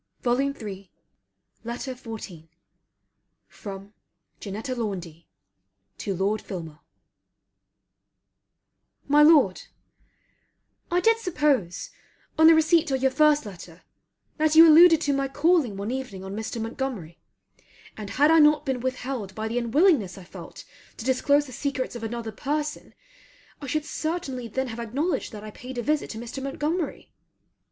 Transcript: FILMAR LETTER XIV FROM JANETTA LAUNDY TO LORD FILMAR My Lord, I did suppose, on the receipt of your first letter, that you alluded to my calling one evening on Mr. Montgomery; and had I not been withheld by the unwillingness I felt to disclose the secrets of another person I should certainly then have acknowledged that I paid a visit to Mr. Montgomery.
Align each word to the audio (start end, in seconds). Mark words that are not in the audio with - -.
FILMAR 0.21 0.85
LETTER 1.63 1.93
XIV 1.93 2.47
FROM 3.47 3.93
JANETTA 4.39 4.73
LAUNDY 4.73 5.27
TO 5.99 6.15
LORD 6.15 6.41
FILMAR 6.41 6.79
My 9.07 9.21
Lord, 9.21 9.61
I 10.89 11.01
did 11.01 11.19
suppose, 11.19 11.91
on 12.35 12.47
the 12.47 12.55
receipt 12.55 12.89
of 12.89 13.03
your 13.03 13.11
first 13.11 13.45
letter, 13.45 13.83
that 14.37 14.55
you 14.55 14.67
alluded 14.67 15.01
to 15.01 15.13
my 15.13 15.27
calling 15.27 15.77
one 15.77 15.91
evening 15.91 16.23
on 16.23 16.35
Mr. 16.35 16.59
Montgomery; 16.59 17.19
and 17.95 18.09
had 18.09 18.31
I 18.31 18.39
not 18.39 18.65
been 18.65 18.79
withheld 18.79 19.35
by 19.35 19.47
the 19.47 19.59
unwillingness 19.59 20.17
I 20.17 20.23
felt 20.23 20.65
to 20.97 21.05
disclose 21.05 21.45
the 21.45 21.51
secrets 21.51 21.95
of 21.95 22.01
another 22.03 22.31
person 22.31 22.95
I 23.61 23.67
should 23.67 23.85
certainly 23.85 24.47
then 24.47 24.69
have 24.69 24.79
acknowledged 24.79 25.31
that 25.33 25.43
I 25.43 25.51
paid 25.51 25.77
a 25.77 25.83
visit 25.83 26.09
to 26.09 26.17
Mr. 26.17 26.41
Montgomery. 26.41 27.11